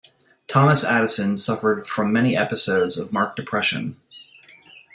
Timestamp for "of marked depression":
2.97-3.97